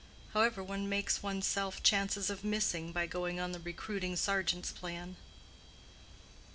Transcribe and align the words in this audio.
However, 0.33 0.63
one 0.63 0.89
makes 0.89 1.21
one's 1.21 1.45
self 1.45 1.83
chances 1.83 2.31
of 2.31 2.43
missing 2.43 2.91
by 2.91 3.05
going 3.05 3.39
on 3.39 3.51
the 3.51 3.59
recruiting 3.59 4.15
sergeant's 4.15 4.71
plan." 4.71 5.15